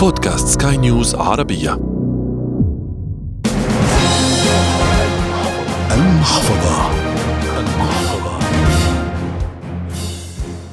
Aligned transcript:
بودكاست 0.00 0.48
سكاي 0.48 0.76
نيوز 0.76 1.14
عربية. 1.14 1.80
المحفظة. 5.90 6.90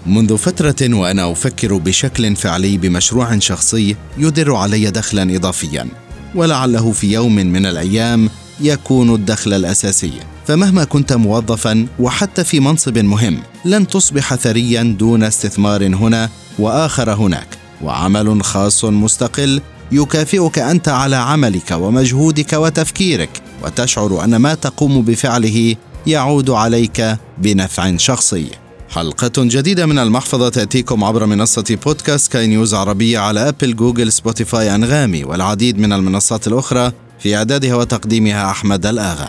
منذ 0.06 0.38
فترة 0.38 0.76
وأنا 0.96 1.32
أفكر 1.32 1.78
بشكل 1.78 2.36
فعلي 2.36 2.78
بمشروع 2.78 3.40
شخصي 3.40 3.96
يدر 4.18 4.56
علي 4.56 4.92
دخلا 4.92 5.36
إضافيا 5.36 5.88
ولعله 6.36 6.92
في 6.92 7.14
يوم 7.14 7.36
من 7.36 7.66
الأيام 7.66 8.30
يكون 8.62 9.16
الدخل 9.16 9.54
الأساسي. 9.54 10.14
فمهما 10.46 10.84
كنت 10.84 11.14
موظفا 11.14 11.88
وحتى 12.00 12.44
في 12.44 12.60
منصب 12.60 12.98
مهم 12.98 13.38
لن 13.66 13.88
تصبح 13.88 14.36
ثريا 14.36 14.96
دون 15.00 15.24
استثمار 15.24 15.88
هنا 15.88 16.30
وآخر 16.60 17.14
هناك. 17.14 17.57
وعمل 17.84 18.44
خاص 18.44 18.86
مستقل 18.86 19.62
يكافئك 19.92 20.60
أنت 20.60 20.88
على 20.88 21.16
عملك 21.16 21.72
ومجهودك 21.72 22.54
وتفكيرك 22.54 23.30
وتشعر 23.64 24.24
أن 24.24 24.36
ما 24.36 24.54
تقوم 24.54 25.02
بفعله 25.02 25.76
يعود 26.08 26.50
عليك 26.50 27.18
بنفع 27.38 27.98
شخصي. 27.98 28.48
حلقة 28.90 29.32
جديدة 29.38 29.86
من 29.86 30.00
المحفظة 30.00 30.50
تأتيكم 30.50 31.04
عبر 31.04 31.26
منصة 31.26 31.78
بودكاست 31.86 32.32
سكاي 32.32 32.48
نيوز 32.48 32.74
عربية 32.74 33.20
على 33.20 33.50
أبل 33.50 33.76
جوجل 33.76 34.12
سبوتيفاي 34.12 34.76
أنغامي 34.76 35.24
والعديد 35.24 35.80
من 35.80 35.94
المنصات 35.94 36.48
الأخرى 36.48 36.92
في 37.20 37.36
إعدادها 37.36 37.76
وتقديمها 37.76 38.52
أحمد 38.52 38.86
الآغا. 38.86 39.28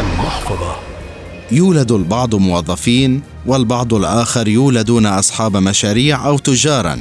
المحفظة. 0.00 0.76
يولد 1.52 1.92
البعض 1.92 2.34
موظفين 2.34 3.22
والبعض 3.46 3.94
الآخر 3.94 4.48
يولدون 4.48 5.06
أصحاب 5.06 5.56
مشاريع 5.56 6.26
أو 6.26 6.38
تجارا. 6.38 6.98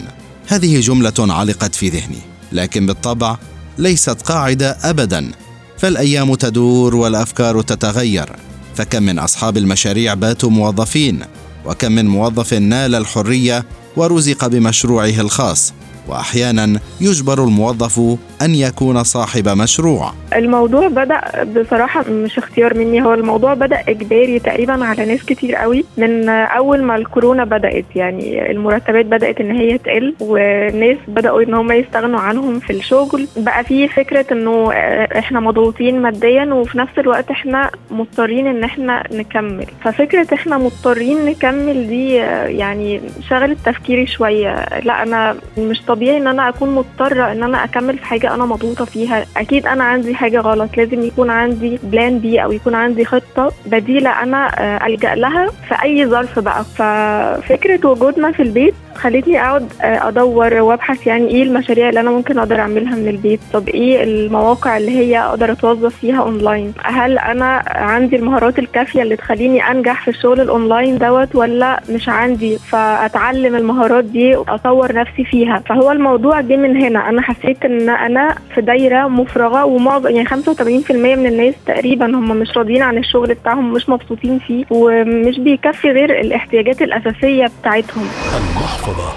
هذه 0.47 0.79
جملة 0.79 1.13
علقت 1.19 1.75
في 1.75 1.89
ذهني 1.89 2.19
لكن 2.51 2.85
بالطبع 2.85 3.37
ليست 3.77 4.21
قاعدة 4.21 4.77
أبدا. 4.83 5.31
فالأيام 5.77 6.35
تدور 6.35 6.95
والأفكار 6.95 7.61
تتغير. 7.61 8.35
فكم 8.75 9.03
من 9.03 9.19
أصحاب 9.19 9.57
المشاريع 9.57 10.13
باتوا 10.13 10.49
موظفين 10.49 11.19
وكم 11.65 11.91
من 11.91 12.07
موظف 12.07 12.53
نال 12.53 12.95
الحرية 12.95 13.65
ورزق 13.95 14.47
بمشروعه 14.47 15.21
الخاص. 15.21 15.73
وأحيانا 16.07 16.79
يجبر 17.01 17.43
الموظف 17.43 17.99
أن 18.41 18.55
يكون 18.55 19.03
صاحب 19.03 19.47
مشروع. 19.49 20.11
الموضوع 20.35 20.87
بدأ 20.87 21.21
بصراحة 21.43 22.09
مش 22.09 22.37
اختيار 22.37 22.77
مني 22.77 23.03
هو 23.03 23.13
الموضوع 23.13 23.53
بدأ 23.53 23.79
إجباري 23.89 24.39
تقريبا 24.39 24.85
على 24.85 25.05
ناس 25.05 25.23
كتير 25.23 25.55
قوي. 25.55 25.85
من 25.97 26.29
أول 26.29 26.83
ما 26.83 26.95
الكورونا 26.95 27.43
بدأت 27.45 27.85
يعني 27.95 28.51
المرتبات 28.51 29.05
بدأت 29.05 29.39
إن 29.39 29.51
هي 29.51 29.77
تقل 29.77 30.15
والناس 30.19 30.97
بدأوا 31.07 31.41
إن 31.43 31.53
هم 31.53 31.71
يستغنوا 31.71 32.19
عنهم 32.19 32.59
في 32.59 32.73
الشغل. 32.73 33.27
بقى 33.37 33.63
في 33.63 33.87
فكرة 33.87 34.25
إنه 34.31 34.71
إحنا 35.17 35.39
مضغوطين 35.39 36.01
ماديا 36.01 36.45
وفي 36.53 36.77
نفس 36.77 36.99
الوقت 36.99 37.31
إحنا 37.31 37.71
مضطرين 37.91 38.47
إن 38.47 38.63
إحنا 38.63 39.03
نكمل. 39.11 39.65
ففكرة 39.83 40.27
إحنا 40.33 40.57
مضطرين 40.57 41.25
نكمل 41.25 41.87
دي 41.87 42.13
يعني 42.15 43.01
شغلت 43.29 43.57
تفكيري 43.65 44.07
شوية. 44.07 44.65
لا 44.83 45.03
أنا 45.03 45.35
مش 45.57 45.81
طبيعي 45.95 46.17
إن 46.17 46.27
أنا 46.27 46.49
أكون 46.49 46.75
مضطرة 46.75 47.31
إن 47.31 47.43
أنا 47.43 47.63
أكمل 47.63 47.97
في 47.97 48.05
حاجة 48.05 48.33
أنا 48.33 48.45
مضغوطة 48.45 48.85
فيها. 48.85 49.25
أكيد 49.37 49.67
أنا 49.67 49.83
عندي 49.83 50.15
حاجة 50.15 50.39
غلط. 50.39 50.77
لازم 50.77 51.01
يكون 51.03 51.29
عندي 51.29 51.79
plan 51.83 52.19
B 52.19 52.43
أو 52.43 52.51
يكون 52.51 52.75
عندي 52.75 53.05
خطة 53.05 53.51
بديلة 53.65 54.09
أنا 54.23 54.49
ألجأ 54.87 55.15
لها 55.15 55.47
في 55.67 55.83
أي 55.83 56.05
ظرف 56.05 56.39
بقى. 56.39 56.63
ففكرة 56.63 57.87
وجودنا 57.89 58.31
في 58.31 58.41
البيت 58.41 58.73
خلتني 58.95 59.41
أقعد 59.41 59.67
أدور 59.81 60.53
وأبحث 60.53 61.07
يعني 61.07 61.27
إيه 61.27 61.43
المشاريع 61.43 61.89
اللي 61.89 61.99
أنا 61.99 62.11
ممكن 62.11 62.39
أقدر 62.39 62.59
أعملها 62.59 62.95
من 62.95 63.07
البيت. 63.07 63.39
طب 63.53 63.69
إيه 63.69 64.03
المواقع 64.03 64.77
اللي 64.77 64.91
هي 64.91 65.19
أقدر 65.19 65.51
أتوظف 65.51 65.95
فيها 65.95 66.21
اونلاين 66.21 66.73
هل 66.83 67.17
أنا 67.17 67.63
عندي 67.67 68.15
المهارات 68.15 68.59
الكافية 68.59 69.01
اللي 69.01 69.15
تخليني 69.15 69.71
أنجح 69.71 70.03
في 70.03 70.07
الشغل 70.07 70.41
الاونلاين 70.41 70.97
دوت 70.97 71.35
ولا 71.35 71.81
مش 71.89 72.09
عندي؟ 72.09 72.57
فأتعلم 72.57 73.55
المهارات 73.55 74.03
دي 74.03 74.35
وأطور 74.35 74.93
نفسي 74.93 75.25
فيها. 75.25 75.63
فهو 75.69 75.84
الموضوع 75.91 76.41
جه 76.41 76.57
من 76.57 76.77
هنا. 76.83 77.09
أنا 77.09 77.21
حسيت 77.21 77.65
إن 77.65 77.89
أنا 77.89 78.35
في 78.55 78.61
دايرة 78.61 79.07
مفرغة 79.07 79.65
ومعظم 79.65 80.07
يعني 80.09 80.27
85% 80.27 80.91
من 80.91 81.25
الناس 81.25 81.53
تقريبا 81.65 82.05
هم 82.05 82.37
مش 82.37 82.57
راضيين 82.57 82.81
عن 82.81 82.97
الشغل 82.97 83.33
بتاعهم 83.33 83.73
مش 83.73 83.89
مبسوطين 83.89 84.39
فيه 84.39 84.65
ومش 84.69 85.39
بيكفي 85.39 85.87
غير 85.87 86.19
الاحتياجات 86.21 86.81
الأساسية 86.81 87.51
بتاعتهم. 87.61 88.07
المحفظة. 88.37 89.13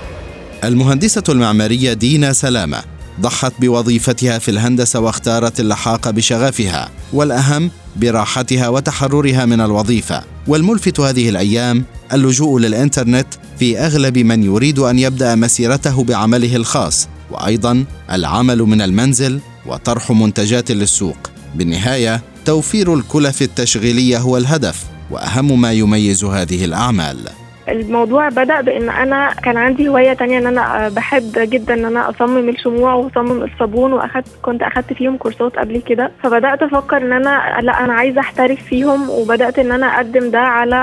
المهندسة 0.64 1.22
المعمارية 1.28 1.92
دينا 1.92 2.32
سلامة 2.32 2.78
ضحت 3.20 3.52
بوظيفتها 3.60 4.38
في 4.38 4.50
الهندسة 4.50 5.00
واختارت 5.00 5.60
اللحاق 5.60 6.10
بشغفها 6.10 6.88
والأهم 7.12 7.70
براحتها 7.96 8.68
وتحررها 8.68 9.46
من 9.46 9.60
الوظيفة. 9.60 10.22
والملفت 10.46 11.00
هذه 11.00 11.28
الأيام 11.28 11.84
اللجوء 12.12 12.60
للإنترنت 12.60 13.26
في 13.58 13.78
أغلب 13.78 14.18
من 14.18 14.42
يريد 14.42 14.78
أن 14.78 14.98
يبدأ 14.98 15.34
مسيرته 15.34 16.04
بعمله 16.04 16.56
الخاص 16.56 17.08
وأيضا 17.30 17.84
العمل 18.12 18.58
من 18.58 18.82
المنزل 18.82 19.40
وطرح 19.66 20.10
منتجات 20.10 20.70
للسوق. 20.70 21.16
بالنهاية 21.54 22.22
توفير 22.44 22.94
الكلف 22.94 23.42
التشغيلية 23.42 24.18
هو 24.18 24.36
الهدف 24.36 24.84
وأهم 25.10 25.60
ما 25.60 25.72
يميز 25.72 26.24
هذه 26.24 26.64
الأعمال. 26.64 27.28
الموضوع 27.70 28.28
بدأ 28.28 28.60
بإن 28.60 28.88
أنا 28.90 29.30
كان 29.44 29.56
عندي 29.56 29.88
هواية 29.88 30.12
تانية 30.12 30.38
إن 30.38 30.46
أنا 30.46 30.88
بحب 30.88 31.32
جدا 31.36 31.74
إن 31.74 31.84
أنا 31.84 32.10
أصمم 32.10 32.48
الشموع 32.48 32.94
وأصمم 32.94 33.42
الصابون 33.42 33.92
وأخدت 33.92 34.28
كنت 34.42 34.62
أخدت 34.62 34.92
فيهم 34.92 35.16
كورسات 35.16 35.56
قبل 35.58 35.80
كده. 35.80 36.10
فبدأت 36.22 36.62
أفكر 36.62 36.96
إن 36.96 37.12
أنا 37.12 37.58
لأ 37.62 37.84
أنا 37.84 37.92
عايزة 37.92 38.20
أحترف 38.20 38.62
فيهم 38.62 39.10
وبدأت 39.10 39.58
إن 39.58 39.72
أنا 39.72 39.86
أقدم 39.96 40.30
ده 40.30 40.40
على 40.40 40.78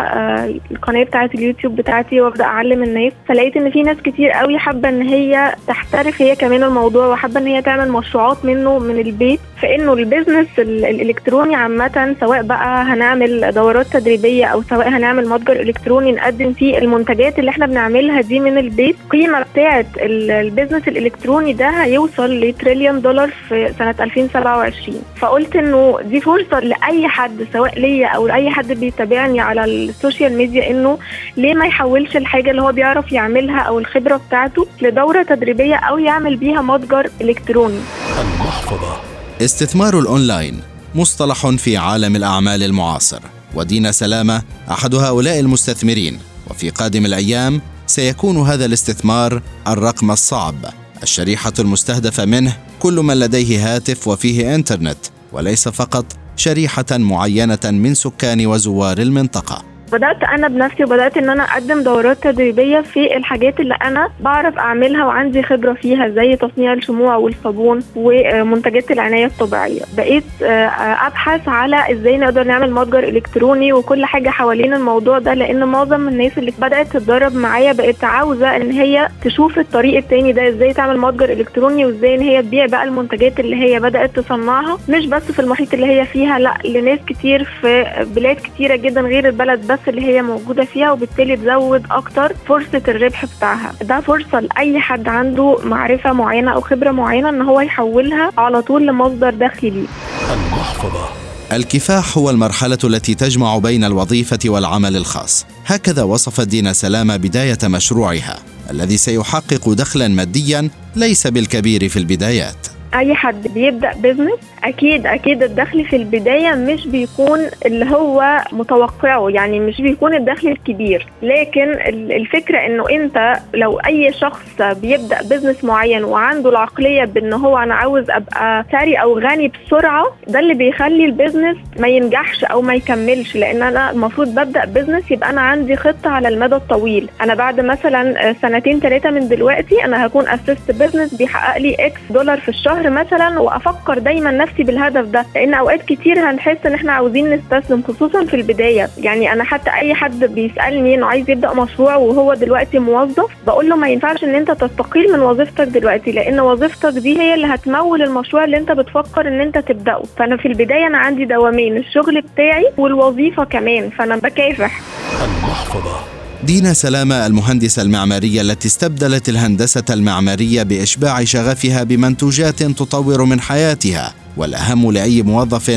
القناة 0.71 1.03
بتاعة 1.03 1.29
اليوتيوب 1.35 1.75
بتاعتي 1.75 2.21
وأبدأ 2.21 2.43
أعلم 2.43 2.83
الناس. 2.83 3.13
فلقيت 3.27 3.57
إن 3.57 3.71
في 3.71 3.83
ناس 3.83 3.97
كتير 3.97 4.31
قوي 4.31 4.57
حابة 4.57 4.89
إن 4.89 5.01
هي 5.01 5.55
تحترف 5.67 6.21
هي 6.21 6.35
كمان 6.35 6.63
الموضوع 6.63 7.07
وحابة 7.07 7.39
إن 7.39 7.47
هي 7.47 7.61
تعمل 7.61 7.91
مشروعات 7.91 8.45
منه 8.45 8.79
من 8.79 8.99
البيت. 8.99 9.39
فإنه 9.61 9.93
ال 9.93 9.99
business 9.99 10.47
الإلكتروني 10.59 11.55
عامة 11.55 12.15
سواء 12.19 12.41
بقى 12.43 12.83
هنعمل 12.83 13.51
دورات 13.51 13.85
تدريبية 13.87 14.45
أو 14.45 14.61
سواء 14.61 14.89
هنعمل 14.89 15.29
متجر 15.29 15.59
إلكتروني 15.59 16.11
نقدم 16.11 16.53
فيه 16.53 16.74
المنتجات 16.77 17.39
اللي 17.39 17.49
إحنا 17.51 17.65
بنعملها 17.65 18.21
دي 18.21 18.39
من 18.39 18.57
البيت 18.57 18.95
القيمه 19.05 19.41
بتاعه 19.53 19.85
ال 19.99 20.09
business 20.09 20.87
الإلكتروني 20.87 21.53
ده 21.53 21.69
هيوصل 21.69 22.39
لتريليون 22.39 23.01
دولار 23.01 23.31
في 23.49 23.73
سنة 23.79 23.95
2027 23.99 25.01
فقلت 25.17 25.55
إنه 25.55 25.99
دي 26.05 26.21
فرصة 26.21 26.59
لأي 26.59 27.07
حد 27.07 27.47
سواء 27.53 27.79
ليا 27.79 28.07
أو 28.07 28.27
لأي 28.27 28.49
حد 28.49 28.71
بيتابعني 28.71 29.39
على 29.39 29.65
ال 29.65 29.75
social 29.75 30.37
media 30.37 30.69
إنه 30.71 30.97
ليه 31.37 31.53
ما 31.53 31.65
يحولش 31.65 32.17
الحاجة 32.17 32.51
اللي 32.51 32.61
هو 32.61 32.71
بيعرف 32.71 33.11
يعملها 33.11 33.59
أو 33.59 33.79
الخبرة 33.79 34.21
بتاعته 34.27 34.67
لدورة 34.81 35.23
تدريبية 35.23 35.75
أو 35.75 35.97
يعمل 35.97 36.35
بيها 36.35 36.61
متجر 36.61 37.09
إلكتروني. 37.21 37.79
المحفظة. 38.21 38.97
استثمار 39.41 39.99
الأونلاين 39.99 40.59
مصطلح 40.95 41.47
في 41.49 41.77
عالم 41.77 42.15
الأعمال 42.15 42.63
المعاصر. 42.63 43.19
ودينا 43.55 43.91
سلامة 43.91 44.41
أحد 44.71 44.95
هؤلاء 44.95 45.39
المستثمرين. 45.39 46.19
وفي 46.49 46.69
قادم 46.69 47.05
الأيام 47.05 47.61
سيكون 47.87 48.37
هذا 48.37 48.65
الاستثمار 48.65 49.41
الرقم 49.67 50.11
الصعب. 50.11 50.65
الشريحة 51.03 51.53
المستهدفة 51.59 52.25
منه 52.25 52.57
كل 52.79 52.95
من 52.95 53.19
لديه 53.19 53.75
هاتف 53.75 54.07
وفيه 54.07 54.55
إنترنت 54.55 54.97
وليس 55.31 55.67
فقط 55.67 56.05
شريحة 56.35 56.85
معينة 56.91 57.59
من 57.63 57.93
سكان 57.93 58.45
وزوار 58.45 58.97
المنطقة. 58.97 59.74
بدأت 59.91 60.23
أنا 60.23 60.47
بنفسي 60.47 60.83
وبدأت 60.83 61.17
إن 61.17 61.29
أنا 61.29 61.43
أقدم 61.43 61.83
دورات 61.83 62.17
تدريبية 62.23 62.79
في 62.81 63.17
الحاجات 63.17 63.59
اللي 63.59 63.73
أنا 63.83 64.09
بعرف 64.19 64.57
أعملها 64.57 65.05
وعندي 65.05 65.43
خبرة 65.43 65.73
فيها 65.73 66.07
زي 66.09 66.35
تصنيع 66.35 66.73
الشموع 66.73 67.15
والصابون 67.15 67.79
ومنتجات 67.95 68.91
العناية 68.91 69.25
الطبيعية. 69.25 69.81
بقيت 69.97 70.23
أبحث 70.41 71.47
على 71.49 71.91
إزاي 71.91 72.17
نقدر 72.17 72.43
نعمل 72.43 72.71
متجر 72.71 73.03
إلكتروني 73.03 73.73
وكل 73.73 74.05
حاجة 74.05 74.29
حوالين 74.29 74.73
الموضوع 74.73 75.19
ده 75.19 75.33
لأن 75.33 75.63
معظم 75.67 76.07
الناس 76.07 76.37
اللي 76.37 76.53
بدأت 76.59 76.87
تتدرب 76.87 77.35
معايا 77.35 77.73
بقت 77.73 78.03
عاوزة 78.03 78.55
إن 78.55 78.71
هي 78.71 79.07
تشوف 79.23 79.59
الطريق 79.59 79.97
التاني 79.97 80.31
ده 80.31 80.47
إزاي 80.49 80.73
تعمل 80.73 80.97
متجر 80.97 81.29
إلكتروني 81.29 81.85
وإزاي 81.85 82.15
إن 82.15 82.21
هي 82.21 82.41
تبيع 82.41 82.65
بقى 82.65 82.83
المنتجات 82.83 83.39
اللي 83.39 83.55
هي 83.55 83.79
بدأت 83.79 84.19
تصنعها. 84.19 84.77
مش 84.89 85.05
بس 85.05 85.31
في 85.31 85.39
المحيط 85.39 85.73
اللي 85.73 85.85
هي 85.85 86.05
فيها 86.05 86.39
لأ 86.39 86.53
لناس 86.65 86.99
كتير 87.07 87.43
في 87.43 87.85
بلاد 88.15 88.35
كتيرة 88.35 88.75
جدا 88.75 89.01
غير 89.01 89.27
البلد 89.27 89.67
بس 89.67 89.79
اللي 89.87 90.01
هي 90.01 90.21
موجودة 90.21 90.65
فيها 90.65 90.91
وبالتالي 90.91 91.35
تزود 91.37 91.83
أكتر 91.91 92.35
فرصة 92.47 92.81
الربح 92.87 93.25
بتاعها. 93.25 93.73
ده 93.81 93.99
فرصة 93.99 94.39
لأي 94.39 94.79
حد 94.79 95.07
عنده 95.07 95.57
معرفة 95.63 96.13
معينة 96.13 96.51
أو 96.51 96.61
خبرة 96.61 96.91
معينة 96.91 97.29
إن 97.29 97.41
هو 97.41 97.61
يحولها 97.61 98.31
على 98.37 98.61
طول 98.61 98.87
لمصدر 98.87 99.29
دخل 99.29 99.73
ليه. 99.73 99.87
المحفظة. 100.33 101.09
الكفاح 101.51 102.17
هو 102.17 102.29
المرحلة 102.29 102.77
التي 102.83 103.15
تجمع 103.15 103.57
بين 103.57 103.83
الوظيفة 103.83 104.39
والعمل 104.45 104.95
الخاص، 104.97 105.45
هكذا 105.65 106.03
وصفت 106.03 106.47
دينا 106.47 106.73
سلامة 106.73 107.17
بداية 107.17 107.57
مشروعها، 107.63 108.39
الذي 108.71 108.97
سيحقق 108.97 109.69
دخلا 109.69 110.07
ماديا 110.07 110.69
ليس 110.95 111.27
بالكبير 111.27 111.89
في 111.89 111.99
البدايات. 111.99 112.67
أي 112.95 113.15
حد 113.15 113.47
بيبدأ 113.47 113.93
بزنس 113.93 114.39
أكيد 114.65 115.07
أكيد 115.07 115.43
الدخل 115.43 115.85
في 115.85 115.95
البداية 115.95 116.51
مش 116.51 116.87
بيكون 116.87 117.39
اللي 117.65 117.85
هو 117.95 118.37
متوقعه 118.51 119.29
يعني 119.29 119.59
مش 119.59 119.81
بيكون 119.81 120.13
الدخل 120.13 120.47
الكبير. 120.47 121.07
لكن 121.21 121.71
الفكرة 122.11 122.57
إنه 122.65 122.89
أنت 122.89 123.33
لو 123.53 123.79
أي 123.79 124.13
شخص 124.13 124.61
بيبدأ 124.61 125.21
business 125.21 125.63
معين 125.63 126.03
وعنده 126.03 126.49
العقلية 126.49 127.03
بإن 127.05 127.33
هو 127.33 127.57
أنا 127.57 127.75
عاوز 127.75 128.09
أبقى 128.09 128.65
ثري 128.71 128.95
أو 128.95 129.19
غني 129.19 129.51
بسرعة 129.65 130.05
ده 130.27 130.39
اللي 130.39 130.53
بيخلي 130.53 131.05
ال 131.05 131.11
business 131.11 131.57
ما 131.79 131.87
ينجحش 131.87 132.43
أو 132.43 132.61
ما 132.61 132.73
يكملش. 132.75 133.35
لأن 133.35 133.61
أنا 133.61 133.91
المفروض 133.91 134.27
ببدأ 134.27 134.65
business 134.65 135.11
يبقى 135.11 135.29
أنا 135.29 135.41
عندي 135.41 135.75
خطة 135.75 136.09
على 136.09 136.27
المدى 136.27 136.55
الطويل. 136.55 137.09
أنا 137.21 137.33
بعد 137.35 137.59
مثلا 137.61 138.33
سنتين 138.33 138.79
ثلاثة 138.79 139.09
من 139.09 139.27
دلوقتي 139.27 139.85
أنا 139.85 140.05
هكون 140.05 140.27
اسست 140.27 140.71
business 140.71 141.13
بيحقق 141.13 141.57
لي 141.57 141.75
X 141.79 142.01
دولار 142.09 142.39
في 142.39 142.49
الشهر 142.49 142.89
مثلا 142.89 143.39
وأفكر 143.39 143.99
دايما 143.99 144.31
نفسي 144.31 144.54
بالهدف 144.63 145.05
ده 145.05 145.25
لأن 145.35 145.53
أوقات 145.53 145.81
كتير 145.85 146.29
هنحس 146.31 146.57
إن 146.65 146.73
إحنا 146.73 146.91
عاوزين 146.91 147.29
نستسلم 147.33 147.83
خصوصا 147.87 148.25
في 148.25 148.33
البداية. 148.33 148.89
يعني 148.97 149.33
أنا 149.33 149.43
حتى 149.43 149.69
أي 149.69 149.93
حد 149.93 150.23
بيسألني 150.23 150.95
إنه 150.95 151.05
عايز 151.05 151.29
يبدأ 151.29 151.53
مشروع 151.53 151.95
وهو 151.95 152.33
دلوقتي 152.33 152.79
موظف 152.79 153.29
بقول 153.47 153.69
له 153.69 153.75
ما 153.75 153.89
ينفعش 153.89 154.23
إن 154.23 154.35
أنت 154.35 154.51
تستقيل 154.51 155.13
من 155.13 155.19
وظيفتك 155.19 155.67
دلوقتي 155.67 156.11
لأن 156.11 156.39
وظيفتك 156.39 156.93
دي 156.93 157.19
هي 157.19 157.33
اللي 157.33 157.47
هتمول 157.47 158.01
المشروع 158.01 158.43
اللي 158.43 158.57
أنت 158.57 158.71
بتفكر 158.71 159.27
إن 159.27 159.41
أنت 159.41 159.57
تبدأه. 159.57 160.03
فأنا 160.17 160.37
في 160.37 160.47
البداية 160.47 160.87
أنا 160.87 160.97
عندي 160.97 161.25
دوامين 161.25 161.77
الشغل 161.77 162.21
بتاعي 162.21 162.65
والوظيفة 162.77 163.43
كمان 163.43 163.89
فأنا 163.89 164.15
بكافح. 164.17 164.81
المحفظة. 165.25 165.99
دينا 166.43 166.73
سلامة 166.73 167.25
المهندسة 167.25 167.81
المعمارية 167.81 168.41
التي 168.41 168.67
استبدلت 168.67 169.29
الهندسة 169.29 169.83
المعمارية 169.89 170.63
بإشباع 170.63 171.23
شغفها 171.23 171.83
بمنتوجات 171.83 172.63
تطور 172.63 173.23
من 173.25 173.41
حياتها. 173.41 174.13
والأهم 174.37 174.91
لأي 174.91 175.21
موظف 175.21 175.69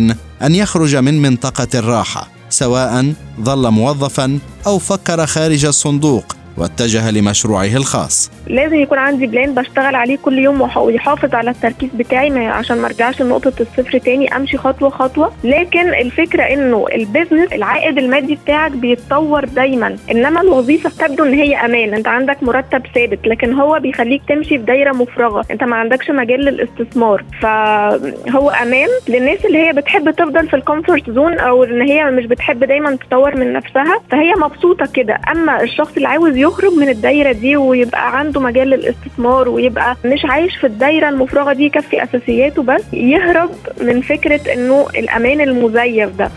أن 0.42 0.54
يخرج 0.54 0.96
من 0.96 1.22
منطقة 1.22 1.78
الراحة 1.78 2.28
سواء 2.50 3.12
ظل 3.40 3.70
موظفا 3.70 4.38
أو 4.66 4.78
فكر 4.78 5.26
خارج 5.26 5.64
الصندوق. 5.64 6.37
واتجه 6.58 7.10
لمشروعه 7.10 7.76
الخاص. 7.76 8.30
لازم 8.46 8.74
يكون 8.74 8.98
عندي 8.98 9.26
plan 9.26 9.54
بشتغل 9.54 9.94
عليه 9.94 10.16
كل 10.16 10.38
يوم 10.38 10.70
ويحافظ 10.76 11.34
على 11.34 11.50
التركيز 11.50 11.90
بتاعي 11.94 12.28
عشان 12.46 12.78
ما 12.78 12.86
ارجعش 12.86 13.22
لنقطة 13.22 13.52
الصفر 13.60 13.98
تاني 13.98 14.36
أمشي 14.36 14.58
خطوة 14.58 14.90
خطوة. 14.90 15.32
لكن 15.44 15.94
الفكرة 15.94 16.42
إنه 16.42 16.86
ال 16.94 17.01
business 17.01 17.52
العائد 17.52 17.98
المادي 17.98 18.34
بتاعك 18.34 18.70
بيتطور 18.70 19.44
دايما. 19.44 19.96
إنما 20.10 20.40
الوظيفة 20.40 21.06
تبدو 21.06 21.24
إن 21.24 21.34
هي 21.34 21.56
أمان. 21.56 21.94
أنت 21.94 22.08
عندك 22.08 22.42
مرتب 22.42 22.82
ثابت 22.94 23.26
لكن 23.26 23.54
هو 23.54 23.78
بيخليك 23.78 24.22
تمشي 24.28 24.58
في 24.58 24.64
دايرة 24.64 24.92
مفرغة. 24.92 25.44
أنت 25.50 25.64
ما 25.64 25.76
عندكش 25.76 26.10
مجال 26.10 26.40
للاستثمار. 26.40 27.24
فهو 27.42 28.50
أمان 28.50 28.88
للناس 29.08 29.44
اللي 29.44 29.58
هي 29.58 29.72
بتحب 29.72 30.10
تفضل 30.10 30.48
في 30.48 30.56
ال 30.56 30.63
comfort 30.63 31.10
zone 31.10 31.38
أو 31.38 31.64
إن 31.64 31.82
هي 31.82 32.04
مش 32.04 32.26
بتحب 32.26 32.64
دايما 32.64 32.96
تطور 32.96 33.36
من 33.36 33.52
نفسها. 33.52 34.00
فهي 34.10 34.32
مبسوطة 34.34 34.88
كده. 34.94 35.20
أما 35.32 35.62
الشخص 35.62 35.96
اللي 35.96 36.08
عاوز 36.08 36.36
يخرج 36.48 36.72
من 36.72 36.88
الدايرة 36.88 37.32
دي 37.32 37.56
ويبقى 37.56 38.18
عنده 38.18 38.40
مجال 38.40 38.68
للاستثمار 38.70 39.48
ويبقى 39.48 39.96
مش 40.04 40.24
عايش 40.24 40.56
في 40.56 40.66
الدايرة 40.66 41.08
المفرغة 41.08 41.52
دي 41.52 41.64
يكفي 41.64 42.02
أساسياته 42.02 42.62
بس 42.62 42.82
يهرب 42.92 43.50
من 43.80 44.00
فكرة 44.02 44.52
إنه 44.54 44.86
الأمان 44.96 45.40
المزيف 45.40 46.10
ده. 46.18 46.30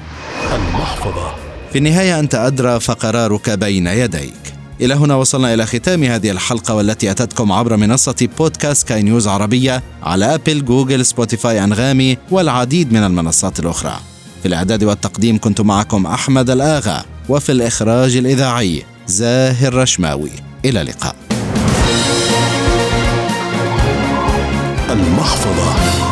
المحفظة. 0.56 1.31
في 1.72 1.78
النهاية 1.78 2.19
أنت 2.19 2.36
أدرى 2.36 2.80
فقرارك 2.80 3.50
بين 3.50 3.88
يديك. 3.88 4.34
إلى 4.81 4.94
هنا 4.94 5.16
وصلنا 5.16 5.54
إلى 5.54 5.66
ختام 5.66 6.04
هذه 6.04 6.31
الحلقة 6.31 6.75
والتي 6.75 7.12
أتتكم 7.12 7.52
عبر 7.52 7.78
منصة 7.78 8.28
بودكاست 8.38 8.88
سكاي 8.88 9.01
نيوز 9.04 9.28
عربية 9.28 9.84
على 10.04 10.36
أبل 10.36 10.66
جوجل 10.66 11.06
سبوتيفاي 11.06 11.64
أنغامي 11.64 12.18
والعديد 12.31 12.94
من 12.94 13.04
المنصات 13.04 13.60
الأخرى. 13.60 13.94
في 14.42 14.48
الإعداد 14.48 14.84
والتقديم 14.84 15.38
كنت 15.40 15.62
معكم 15.62 16.06
أحمد 16.06 16.50
الآغا 16.50 17.04
وفي 17.30 17.52
الإخراج 17.52 18.16
الإذاعي 18.18 18.84
زاهر 19.12 19.74
رشماوي. 19.74 20.31
إلى 20.66 20.81
اللقاء. 20.81 21.16
المحفظة. 24.90 26.11